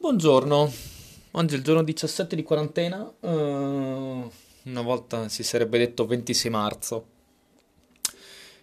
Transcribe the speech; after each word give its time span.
Buongiorno, 0.00 0.72
oggi 1.32 1.54
è 1.54 1.56
il 1.58 1.64
giorno 1.64 1.82
17 1.82 2.36
di 2.36 2.44
quarantena, 2.44 3.12
eh, 3.20 3.28
una 3.28 4.82
volta 4.82 5.28
si 5.28 5.42
sarebbe 5.42 5.76
detto 5.76 6.06
26 6.06 6.50
marzo. 6.52 7.06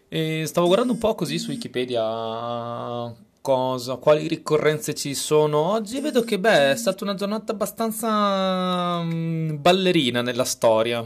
E 0.07 0.45
stavo 0.47 0.67
guardando 0.67 0.93
un 0.93 0.97
po' 0.97 1.13
così 1.13 1.37
su 1.37 1.49
Wikipedia 1.49 3.13
cosa, 3.41 3.95
quali 3.97 4.29
ricorrenze 4.29 4.93
ci 4.93 5.13
sono 5.13 5.57
oggi 5.57 5.98
e 5.98 6.02
vedo 6.02 6.23
che 6.23 6.39
beh, 6.39 6.71
è 6.71 6.75
stata 6.77 7.04
una 7.04 7.16
giornata 7.16 7.52
abbastanza 7.52 9.02
mm, 9.04 9.57
ballerina 9.59 10.21
nella 10.21 10.45
storia. 10.45 11.05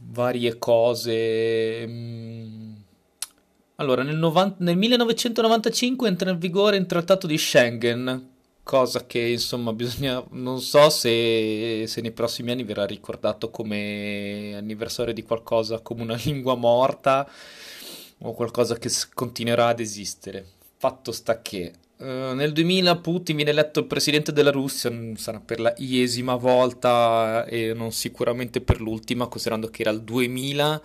Varie 0.00 0.58
cose. 0.58 1.86
mm. 1.86 2.72
Allora, 3.76 4.02
nel, 4.02 4.16
90 4.16 4.56
nel 4.64 4.76
1995 4.76 6.08
entra 6.08 6.30
in 6.30 6.38
vigore 6.38 6.76
il 6.76 6.86
Trattato 6.86 7.28
di 7.28 7.38
Schengen, 7.38 8.34
cosa 8.66 9.06
che 9.06 9.20
insomma 9.20 9.72
bisogna, 9.72 10.24
non 10.30 10.60
so 10.60 10.90
se, 10.90 11.84
se 11.86 12.00
nei 12.00 12.10
prossimi 12.10 12.50
anni 12.50 12.64
verrà 12.64 12.84
ricordato 12.84 13.48
come 13.48 14.54
anniversario 14.56 15.14
di 15.14 15.22
qualcosa 15.22 15.78
come 15.78 16.02
una 16.02 16.18
lingua 16.24 16.56
morta 16.56 17.30
o 18.18 18.32
qualcosa 18.32 18.76
che 18.76 18.90
continuerà 19.14 19.68
ad 19.68 19.78
esistere. 19.78 20.44
Fatto 20.78 21.12
sta 21.12 21.40
che 21.42 21.72
eh, 21.98 22.32
nel 22.34 22.52
2000 22.52 22.96
Putin 22.96 23.36
viene 23.36 23.52
eletto 23.52 23.86
presidente 23.86 24.32
della 24.32 24.50
Russia, 24.50 24.92
sarà 25.14 25.38
per 25.38 25.60
la 25.60 25.72
iesima 25.76 26.34
volta 26.34 27.44
e 27.46 27.72
non 27.72 27.92
sicuramente 27.92 28.60
per 28.60 28.80
l'ultima, 28.80 29.28
considerando 29.28 29.68
che 29.68 29.82
era 29.82 29.92
il 29.92 30.02
2000. 30.02 30.82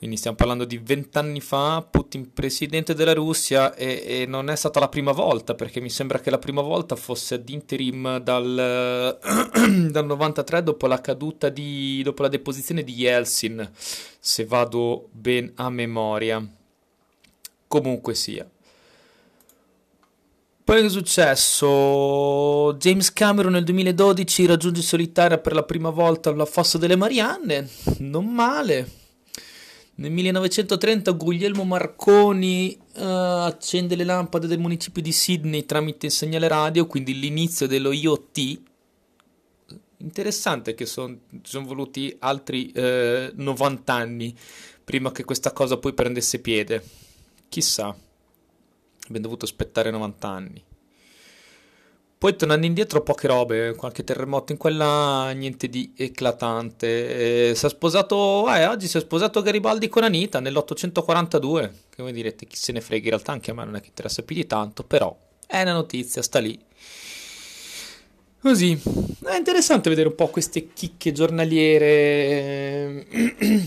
Quindi 0.00 0.16
stiamo 0.16 0.38
parlando 0.38 0.64
di 0.64 0.78
vent'anni 0.78 1.42
fa, 1.42 1.82
Putin 1.82 2.32
presidente 2.32 2.94
della 2.94 3.12
Russia 3.12 3.74
e, 3.74 4.02
e 4.06 4.24
non 4.26 4.48
è 4.48 4.56
stata 4.56 4.80
la 4.80 4.88
prima 4.88 5.12
volta, 5.12 5.54
perché 5.54 5.78
mi 5.78 5.90
sembra 5.90 6.20
che 6.20 6.30
la 6.30 6.38
prima 6.38 6.62
volta 6.62 6.96
fosse 6.96 7.34
ad 7.34 7.46
interim 7.50 8.16
dal, 8.16 9.18
dal 9.90 10.06
93 10.06 10.62
dopo 10.62 10.86
la 10.86 11.02
caduta 11.02 11.50
di, 11.50 12.00
dopo 12.02 12.22
la 12.22 12.28
deposizione 12.28 12.82
di 12.82 12.94
Yeltsin, 12.94 13.70
se 14.18 14.46
vado 14.46 15.10
ben 15.12 15.52
a 15.56 15.68
memoria. 15.68 16.48
Comunque 17.68 18.14
sia. 18.14 18.48
Poi 20.64 20.80
che 20.80 20.86
è 20.86 20.88
successo? 20.88 22.74
James 22.78 23.12
Cameron 23.12 23.52
nel 23.52 23.64
2012 23.64 24.46
raggiunge 24.46 24.80
solitaria 24.80 25.36
per 25.36 25.52
la 25.52 25.64
prima 25.64 25.90
volta 25.90 26.32
la 26.32 26.46
fossa 26.46 26.78
delle 26.78 26.96
Marianne, 26.96 27.68
non 27.98 28.24
male. 28.32 28.99
Nel 30.00 30.12
1930 30.12 31.12
Guglielmo 31.12 31.64
Marconi 31.64 32.72
eh, 32.72 33.04
accende 33.04 33.96
le 33.96 34.04
lampade 34.04 34.46
del 34.46 34.58
municipio 34.58 35.02
di 35.02 35.12
Sydney 35.12 35.66
tramite 35.66 36.06
il 36.06 36.12
segnale 36.12 36.48
radio, 36.48 36.86
quindi 36.86 37.18
l'inizio 37.18 37.66
dello 37.66 37.92
IoT. 37.92 38.60
Interessante 39.98 40.72
che 40.72 40.86
son- 40.86 41.20
sono 41.42 41.66
voluti 41.66 42.16
altri 42.20 42.72
eh, 42.72 43.30
90 43.34 43.92
anni 43.92 44.34
prima 44.82 45.12
che 45.12 45.24
questa 45.24 45.52
cosa 45.52 45.76
poi 45.76 45.92
prendesse 45.92 46.38
piede. 46.38 46.82
Chissà, 47.50 47.94
abbiamo 49.04 49.20
dovuto 49.20 49.44
aspettare 49.44 49.90
90 49.90 50.28
anni. 50.28 50.64
Poi 52.20 52.36
tornando 52.36 52.66
indietro, 52.66 53.00
poche 53.00 53.26
robe, 53.28 53.74
qualche 53.74 54.04
terremoto 54.04 54.52
in 54.52 54.58
quella, 54.58 55.30
niente 55.30 55.70
di 55.70 55.94
eclatante. 55.96 57.48
Eh, 57.48 57.54
si 57.54 57.64
è 57.64 57.68
sposato, 57.70 58.46
eh, 58.54 58.66
oggi 58.66 58.88
si 58.88 58.98
è 58.98 59.00
sposato 59.00 59.40
Garibaldi 59.40 59.88
con 59.88 60.04
Anita 60.04 60.38
nell'842. 60.38 61.70
Che 61.88 62.02
voi 62.02 62.12
direte, 62.12 62.44
chi 62.44 62.56
se 62.56 62.72
ne 62.72 62.82
frega, 62.82 63.04
in 63.04 63.10
realtà 63.12 63.32
anche 63.32 63.52
a 63.52 63.54
me 63.54 63.64
non 63.64 63.76
è 63.76 63.80
che 63.80 63.86
interessa 63.86 64.20
più 64.20 64.36
di 64.36 64.46
tanto, 64.46 64.84
però 64.84 65.16
è 65.46 65.62
una 65.62 65.72
notizia, 65.72 66.20
sta 66.20 66.40
lì. 66.40 66.62
Così, 68.42 68.72
è 68.72 69.36
interessante 69.36 69.90
vedere 69.90 70.08
un 70.08 70.14
po' 70.14 70.28
queste 70.28 70.72
chicche 70.72 71.12
giornaliere, 71.12 71.86
eh, 73.06 73.06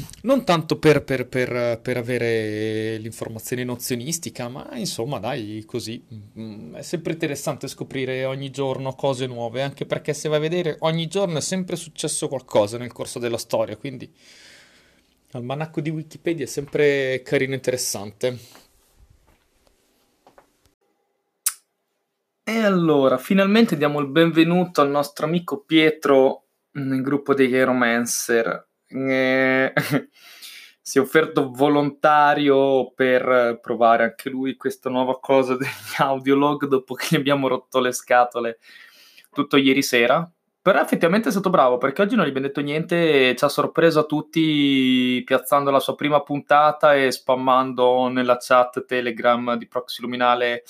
non 0.24 0.44
tanto 0.44 0.80
per, 0.80 1.04
per- 1.04 1.28
per- 1.28 1.80
per 1.80 1.98
avere 1.98 2.98
l'informazione 2.98 3.64
nozionistica, 3.64 4.50
ma 4.50 4.68
insomma, 4.74 5.20
dai, 5.20 5.64
così. 5.68 6.02
Mm, 6.40 6.74
È 6.76 6.82
sempre 6.82 7.14
interessante 7.14 7.68
scoprire 7.68 8.26
ogni 8.26 8.50
giorno 8.50 8.94
cose 8.96 9.28
nuove, 9.28 9.62
anche 9.62 9.86
perché 9.86 10.14
se 10.16 10.28
vai 10.28 10.40
a 10.40 10.42
vedere, 10.42 10.76
ogni 10.80 11.06
giorno 11.08 11.38
è 11.38 11.42
sempre 11.42 11.76
successo 11.76 12.28
qualcosa 12.28 12.80
nel 12.80 12.92
corso 12.92 13.20
della 13.20 13.38
storia, 13.38 13.78
quindi 13.78 14.12
l'almanacco 15.32 15.82
di 15.82 15.90
Wikipedia 15.90 16.46
è 16.46 16.48
sempre 16.48 17.22
carino 17.24 17.54
e 17.54 17.56
interessante. 17.56 18.38
E 22.46 22.60
allora, 22.60 23.18
finalmente 23.18 23.78
diamo 23.78 24.02
il 24.02 24.08
benvenuto 24.08 24.82
al 24.82 24.90
nostro 24.90 25.26
amico 25.26 25.64
Pietro 25.64 26.48
nel 26.72 27.02
gruppo 27.02 27.34
dei 27.34 27.48
Geromancer. 27.48 28.68
Eh, 28.86 29.72
si 30.82 30.98
è 30.98 31.02
offerto 31.02 31.52
volontario 31.52 32.92
per 32.92 33.60
provare 33.62 34.04
anche 34.04 34.30
lui 34.30 34.58
questa 34.58 34.90
nuova 34.90 35.22
cosa 35.22 35.56
degli 35.56 35.70
audiolog 36.00 36.66
dopo 36.66 36.96
che 36.96 37.08
gli 37.12 37.16
abbiamo 37.16 37.48
rotto 37.48 37.80
le 37.80 37.94
scatole 37.94 38.60
tutto 39.32 39.56
ieri 39.56 39.82
sera. 39.82 40.30
Però 40.62 40.82
effettivamente 40.82 41.30
è 41.30 41.32
stato 41.32 41.50
bravo 41.50 41.78
perché 41.78 42.02
oggi 42.02 42.16
non 42.16 42.26
gli 42.26 42.30
abbiamo 42.30 42.48
detto 42.48 42.60
niente 42.60 43.30
e 43.30 43.36
ci 43.38 43.46
ha 43.46 43.50
sorpreso 43.50 44.02
a 44.02 44.06
tutti 44.06 45.22
piazzando 45.24 45.72
la 45.72 45.80
sua 45.80 45.96
prima 45.96 46.22
puntata 46.22 46.94
e 46.94 47.10
spammando 47.10 48.10
nella 48.10 48.36
chat 48.38 48.84
Telegram 48.86 49.56
di 49.56 49.66
Proxy 49.66 50.02
Luminale 50.02 50.64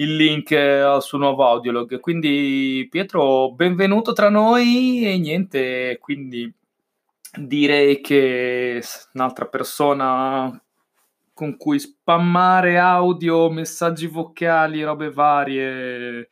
il 0.00 0.16
link 0.16 0.50
eh, 0.50 0.80
al 0.80 1.02
suo 1.02 1.18
nuovo 1.18 1.46
audiolog. 1.46 2.00
Quindi 2.00 2.86
Pietro, 2.90 3.52
benvenuto 3.52 4.12
tra 4.12 4.30
noi 4.30 5.04
e 5.04 5.18
niente, 5.18 5.98
quindi 6.00 6.52
direi 7.38 8.00
che 8.00 8.82
un'altra 9.12 9.46
persona 9.46 10.60
con 11.34 11.56
cui 11.56 11.78
spammare 11.78 12.78
audio, 12.78 13.50
messaggi 13.50 14.06
vocali, 14.06 14.82
robe 14.82 15.10
varie 15.10 16.28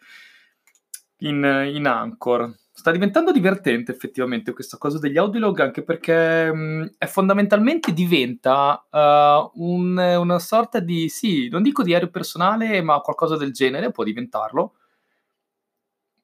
in, 1.19 1.71
in 1.73 1.87
Anchor. 1.87 2.55
Sta 2.79 2.93
diventando 2.93 3.33
divertente 3.33 3.91
effettivamente 3.91 4.53
questa 4.53 4.79
cosa 4.79 5.01
degli 5.01 5.19
audiolog 5.19 5.59
anche 5.59 5.83
perché 5.83 6.53
mh, 6.53 6.95
è 6.99 7.07
fondamentalmente 7.07 7.93
diventa 7.93 8.87
eh, 8.89 9.51
un- 9.55 9.99
una 9.99 10.39
sorta 10.39 10.79
di, 10.79 11.09
sì, 11.09 11.49
non 11.49 11.63
dico 11.65 11.83
diario 11.83 12.09
personale, 12.09 12.81
ma 12.81 13.01
qualcosa 13.01 13.37
del 13.37 13.51
genere, 13.53 13.91
può 13.91 14.05
diventarlo, 14.05 14.75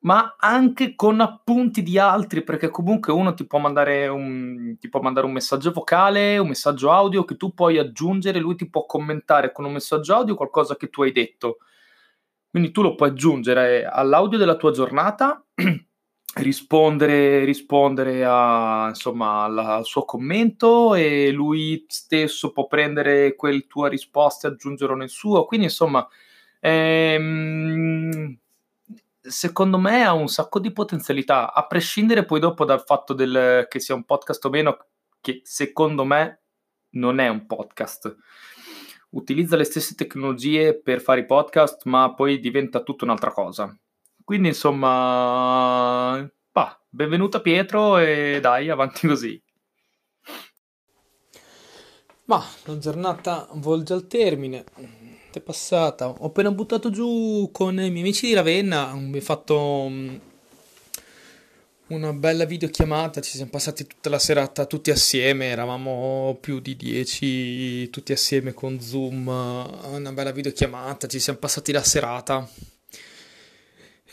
ma 0.01 0.37
anche 0.39 0.95
con 0.95 1.21
appunti 1.21 1.83
di 1.83 1.99
altri, 1.99 2.43
perché 2.45 2.69
comunque 2.69 3.11
uno 3.13 3.33
ti 3.33 3.47
può 3.47 3.59
mandare 3.59 4.07
un, 4.09 4.77
ti 4.79 4.91
può 4.91 5.01
mandare 5.01 5.25
un 5.27 5.33
messaggio 5.33 5.73
vocale, 5.73 6.37
un 6.37 6.49
messaggio 6.49 6.93
audio 6.93 7.25
che 7.25 7.37
tu 7.37 7.55
puoi 7.55 7.79
aggiungere, 7.79 8.39
lui 8.39 8.55
ti 8.55 8.69
può 8.69 8.85
commentare 8.85 9.51
con 9.51 9.65
un 9.65 9.73
messaggio 9.73 10.15
audio 10.15 10.35
qualcosa 10.35 10.77
che 10.77 10.91
tu 10.91 11.03
hai 11.03 11.13
detto. 11.13 11.57
Quindi 12.51 12.71
tu 12.71 12.83
lo 12.83 12.95
puoi 12.95 13.11
aggiungere 13.11 13.87
all'audio 13.87 14.37
della 14.39 14.57
tua 14.57 14.73
giornata, 14.73 15.43
rispondere, 16.35 17.45
rispondere 17.45 18.25
a, 18.25 18.87
insomma, 18.89 19.45
alla- 19.45 19.75
al 19.77 19.85
suo 19.85 20.05
commento 20.05 20.95
e 20.95 21.31
lui 21.31 21.85
stesso 21.89 22.51
può 22.53 22.67
prendere 22.67 23.35
quel 23.37 23.67
tua 23.67 23.89
risposta 23.89 24.49
e 24.49 24.53
aggiungerlo 24.53 24.97
nel 24.97 25.09
suo. 25.11 25.45
Quindi, 25.45 25.67
insomma, 25.67 26.07
ehm, 26.61 28.37
secondo 29.21 29.79
me 29.79 30.05
ha 30.05 30.13
un 30.13 30.29
sacco 30.29 30.59
di 30.59 30.73
potenzialità, 30.73 31.53
a 31.53 31.67
prescindere 31.67 32.25
poi 32.25 32.41
dopo 32.41 32.65
dal 32.65 32.83
fatto 32.85 33.15
del, 33.15 33.67
che 33.69 33.81
sia 33.81 33.95
un 33.95 34.05
podcast 34.05 34.45
o 34.45 34.51
meno, 34.51 34.87
che 35.21 35.41
secondo 35.45 36.05
me 36.05 36.41
non 36.91 37.19
è 37.21 37.29
un 37.29 37.47
podcast. 37.47 38.17
Utilizza 39.11 39.57
le 39.57 39.65
stesse 39.65 39.95
tecnologie 39.95 40.75
per 40.79 41.01
fare 41.01 41.21
i 41.21 41.27
podcast, 41.27 41.85
ma 41.85 42.13
poi 42.15 42.41
diventa 42.41 42.83
tutta 42.83 43.05
un'altra 43.05 43.31
cosa. 43.31 43.75
Quindi, 44.25 44.49
insomma, 44.49 46.27
bah, 46.51 46.83
benvenuto 46.89 47.37
a 47.37 47.41
Pietro 47.41 47.99
e 47.99 48.39
dai, 48.41 48.71
avanti 48.71 49.07
così. 49.07 49.41
Ma 52.25 52.43
la 52.65 52.79
giornata 52.79 53.47
volge 53.53 53.93
al 53.93 54.07
termine, 54.07 54.65
è 55.31 55.41
passata. 55.41 56.09
Ho 56.09 56.27
appena 56.27 56.51
buttato 56.51 56.89
giù 56.89 57.51
con 57.53 57.75
i 57.75 57.91
miei 57.91 58.01
amici 58.01 58.29
di 58.29 58.33
Ravenna, 58.33 58.89
abbiamo 58.89 59.21
fatto 59.21 59.87
mm, 59.91 60.17
una 61.89 62.15
bella 62.15 62.47
videochiamata, 62.47 63.21
ci 63.21 63.33
siamo 63.33 63.51
passati 63.51 63.87
tutta 63.87 64.09
la 64.09 64.19
serata 64.19 64.65
tutti 64.65 64.91
assieme, 64.91 65.49
eravamo 65.49 66.39
più 66.41 66.61
di 66.61 66.75
10 66.77 67.91
tutti 67.91 68.13
assieme 68.13 68.55
con 68.55 68.81
Zoom, 68.81 69.27
una 69.27 70.13
bella 70.13 70.33
videochiamata, 70.33 71.07
ci 71.09 71.21
siamo 71.21 71.39
passati 71.39 71.73
la 71.73 71.83
serata. 71.83 72.49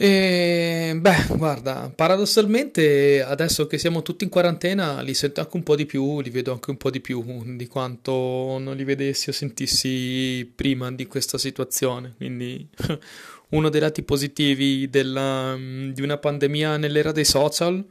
E 0.03 0.97
beh, 0.99 1.27
guarda, 1.37 1.91
paradossalmente 1.95 3.21
adesso 3.21 3.67
che 3.67 3.77
siamo 3.77 4.01
tutti 4.01 4.23
in 4.23 4.31
quarantena 4.31 4.99
li 5.01 5.13
sento 5.13 5.41
anche 5.41 5.55
un 5.55 5.61
po' 5.61 5.75
di 5.75 5.85
più, 5.85 6.21
li 6.21 6.31
vedo 6.31 6.51
anche 6.53 6.71
un 6.71 6.77
po' 6.77 6.89
di 6.89 7.01
più 7.01 7.23
di 7.55 7.67
quanto 7.67 8.57
non 8.57 8.75
li 8.75 8.83
vedessi 8.83 9.29
o 9.29 9.31
sentissi 9.31 10.51
prima 10.55 10.91
di 10.91 11.05
questa 11.05 11.37
situazione, 11.37 12.15
quindi 12.17 12.67
uno 13.49 13.69
dei 13.69 13.79
lati 13.79 14.01
positivi 14.01 14.89
della, 14.89 15.55
mm, 15.55 15.91
di 15.91 16.01
una 16.01 16.17
pandemia 16.17 16.77
nell'era 16.77 17.11
dei 17.11 17.25
social 17.25 17.85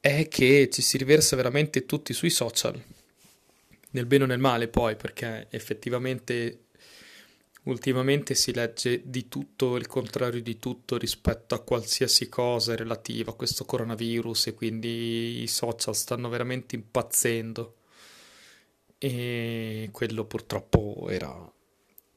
è 0.00 0.26
che 0.28 0.70
ci 0.72 0.80
si 0.80 0.96
riversa 0.96 1.36
veramente 1.36 1.84
tutti 1.84 2.14
sui 2.14 2.30
social, 2.30 2.82
nel 3.90 4.06
bene 4.06 4.24
o 4.24 4.26
nel 4.26 4.38
male 4.38 4.68
poi, 4.68 4.96
perché 4.96 5.48
effettivamente 5.50 6.60
ultimamente 7.64 8.34
si 8.34 8.52
legge 8.52 9.02
di 9.04 9.28
tutto 9.28 9.76
il 9.76 9.86
contrario 9.86 10.40
di 10.40 10.58
tutto 10.58 10.96
rispetto 10.96 11.54
a 11.54 11.60
qualsiasi 11.60 12.28
cosa 12.28 12.74
relativa 12.74 13.32
a 13.32 13.34
questo 13.34 13.64
coronavirus 13.64 14.48
e 14.48 14.54
quindi 14.54 15.42
i 15.42 15.46
social 15.46 15.94
stanno 15.94 16.28
veramente 16.28 16.76
impazzendo. 16.76 17.74
E 18.98 19.90
quello 19.92 20.24
purtroppo 20.24 21.06
era, 21.08 21.28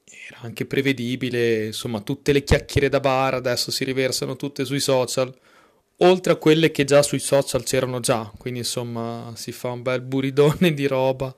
era 0.04 0.38
anche 0.40 0.66
prevedibile, 0.66 1.66
insomma 1.66 2.00
tutte 2.00 2.32
le 2.32 2.42
chiacchiere 2.42 2.88
da 2.88 2.98
bar 3.00 3.34
adesso 3.34 3.70
si 3.70 3.84
riversano 3.84 4.36
tutte 4.36 4.64
sui 4.64 4.80
social, 4.80 5.32
oltre 5.98 6.32
a 6.32 6.36
quelle 6.36 6.70
che 6.72 6.84
già 6.84 7.02
sui 7.02 7.20
social 7.20 7.62
c'erano 7.62 8.00
già, 8.00 8.32
quindi 8.36 8.60
insomma 8.60 9.32
si 9.36 9.52
fa 9.52 9.70
un 9.70 9.82
bel 9.82 10.00
buridone 10.00 10.74
di 10.74 10.86
roba 10.86 11.36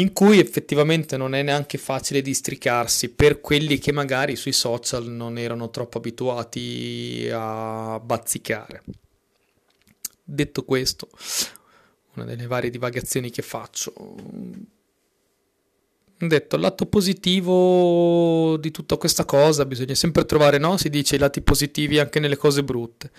in 0.00 0.12
cui 0.12 0.38
effettivamente 0.38 1.16
non 1.16 1.34
è 1.34 1.42
neanche 1.42 1.78
facile 1.78 2.22
districarsi 2.22 3.10
per 3.10 3.40
quelli 3.40 3.78
che 3.78 3.92
magari 3.92 4.34
sui 4.34 4.52
social 4.52 5.06
non 5.06 5.38
erano 5.38 5.70
troppo 5.70 5.98
abituati 5.98 7.28
a 7.30 8.00
bazzicare. 8.02 8.82
Detto 10.22 10.64
questo, 10.64 11.08
una 12.14 12.24
delle 12.24 12.46
varie 12.46 12.70
divagazioni 12.70 13.30
che 13.30 13.42
faccio. 13.42 13.92
Detto, 16.22 16.56
il 16.56 16.62
lato 16.62 16.86
positivo 16.86 18.56
di 18.58 18.70
tutta 18.70 18.96
questa 18.96 19.24
cosa 19.24 19.64
bisogna 19.64 19.94
sempre 19.94 20.24
trovare, 20.24 20.58
no? 20.58 20.76
Si 20.76 20.90
dice 20.90 21.16
i 21.16 21.18
lati 21.18 21.40
positivi 21.40 21.98
anche 21.98 22.20
nelle 22.20 22.36
cose 22.36 22.62
brutte. 22.62 23.10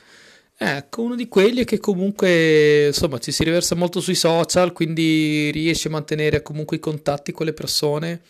Ecco, 0.64 1.02
uno 1.02 1.16
di 1.16 1.28
quelli 1.28 1.62
è 1.62 1.66
che 1.66 1.80
comunque, 1.80 2.86
insomma, 2.86 3.18
ci 3.18 3.32
si 3.32 3.44
riversa 3.44 3.74
molto 3.74 4.00
sui 4.00 4.14
social, 4.14 4.74
quindi 4.74 5.50
riesce 5.50 5.88
a 5.88 5.92
mantenere 5.92 6.44
comunque 6.44 6.78
i 6.78 6.80
contatti 6.80 7.32
con 7.32 7.48
le 7.48 7.54
persone, 7.54 8.22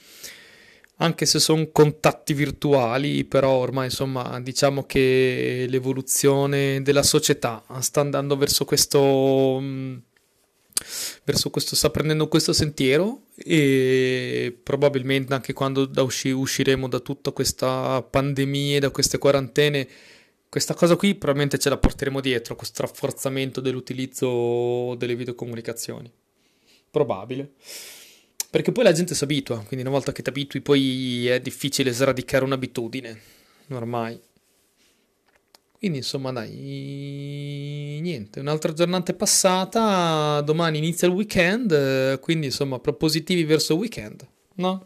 anche 0.98 1.25
se 1.25 1.39
sono 1.39 1.68
contatti 1.74 2.33
virtuali, 2.33 3.25
però 3.25 3.51
ormai, 3.51 3.88
insomma, 3.88 4.39
diciamo 4.39 4.86
che 4.86 5.66
l'evoluzione 5.68 6.81
della 6.81 7.04
società 7.04 7.66
sta 7.81 8.00
andando 8.00 8.38
verso 8.38 8.63
questo 8.63 9.57
mm, 9.60 9.98
verso 11.25 11.50
questo, 11.50 11.75
sta 11.75 11.89
prendendo 11.89 12.30
questo 12.30 12.54
sentiero 12.54 13.24
e 13.36 14.57
probabilmente 14.63 15.33
anche 15.33 15.51
quando 15.51 15.86
da 15.86 16.01
usci, 16.04 16.30
usciremo 16.30 16.88
da 16.88 17.00
tutta 17.00 17.31
questa 17.31 18.01
pandemia, 18.01 18.80
da 18.80 18.89
queste 18.89 19.18
quarantene, 19.18 19.88
questa 20.51 20.74
cosa 20.74 20.98
qui 20.98 21.15
probabilmente 21.15 21.57
ce 21.57 21.69
la 21.69 21.77
porteremo 21.77 22.19
dietro, 22.19 22.57
questo 22.57 22.81
rafforzamento 22.81 23.62
dell'utilizzo 23.62 24.95
delle 24.95 25.15
videocomunicazioni. 25.15 26.12
Probabile. 26.92 27.53
Perché 28.50 28.74
poi 28.74 28.83
la 28.83 28.92
gente 28.92 29.15
si 29.15 29.24
abitua, 29.24 29.59
quindi 29.59 29.86
una 29.86 29.95
volta 29.95 30.12
che 30.12 30.21
ti 30.21 30.27
abitui 30.27 30.59
poi 30.59 31.25
è 31.27 31.39
difficile 31.39 31.94
sradicare 31.94 32.44
un'abitudine, 32.44 33.21
ormai. 33.69 34.19
Quindi 35.77 36.00
insomma 36.00 36.33
dai, 36.33 38.00
niente, 38.01 38.42
un'altra 38.42 38.74
giornata 38.74 39.13
è 39.13 39.15
passata, 39.15 40.42
domani 40.42 40.80
inizia 40.80 41.07
il 41.07 41.13
weekend, 41.13 42.19
quindi 42.19 42.47
insomma 42.47 42.77
propositivi 42.77 43.45
verso 43.45 43.71
il 43.71 43.80
weekend, 43.80 44.27
no? 44.56 44.86